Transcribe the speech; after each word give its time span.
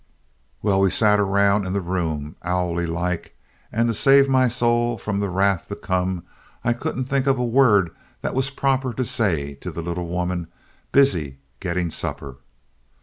Well, 0.63 0.79
we 0.79 0.89
sat 0.89 1.19
around 1.19 1.63
in 1.67 1.73
the 1.73 1.79
room, 1.79 2.35
owly 2.43 2.87
like, 2.87 3.37
and 3.71 3.87
to 3.87 3.93
save 3.93 4.27
my 4.27 4.47
soul 4.47 4.97
from 4.97 5.19
the 5.19 5.29
wrath 5.29 5.67
to 5.67 5.75
come, 5.75 6.23
I 6.63 6.73
couldn't 6.73 7.05
think 7.05 7.27
of 7.27 7.37
a 7.37 7.45
word 7.45 7.91
that 8.23 8.33
was 8.33 8.49
proper 8.49 8.93
to 8.95 9.05
say 9.05 9.53
to 9.53 9.69
the 9.69 9.83
little 9.83 10.07
woman, 10.07 10.47
busy 10.91 11.37
getting 11.59 11.91
supper. 11.91 12.37